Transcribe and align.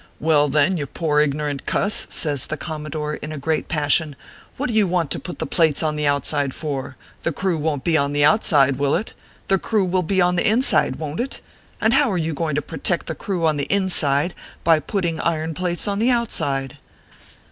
"Well, 0.19 0.49
then, 0.49 0.77
you 0.77 0.87
poor 0.87 1.19
ignorant 1.19 1.67
cuss," 1.67 2.07
says 2.09 2.47
the 2.47 2.57
commodore, 2.57 3.13
in 3.17 3.31
a 3.31 3.37
great 3.37 3.67
passion," 3.67 4.15
what 4.57 4.65
do 4.69 4.73
you 4.73 4.87
want 4.87 5.11
to 5.11 5.19
put 5.19 5.37
the 5.37 5.45
plates 5.45 5.83
on 5.83 5.95
the 5.95 6.07
outside 6.07 6.55
for? 6.55 6.95
The 7.21 7.31
crew 7.31 7.59
won 7.59 7.81
t 7.81 7.91
be 7.91 7.97
on 7.97 8.11
the 8.11 8.25
outside 8.25 8.77
will 8.77 8.95
it? 8.95 9.13
The 9.47 9.59
crew 9.59 9.85
will 9.85 10.01
be 10.01 10.19
on 10.19 10.37
the 10.37 10.49
inside 10.49 10.95
won 10.95 11.17
t 11.17 11.23
it? 11.25 11.41
And 11.79 11.93
how 11.93 12.11
are 12.11 12.17
you 12.17 12.33
going 12.33 12.55
to 12.55 12.63
pro 12.63 12.79
tect 12.79 13.05
the 13.05 13.13
crew 13.13 13.45
on 13.45 13.57
the 13.57 13.71
inside 13.71 14.33
by 14.63 14.79
putting 14.79 15.19
iron 15.19 15.53
plates 15.53 15.87
on 15.87 15.99
the 15.99 16.09
outside 16.09 16.79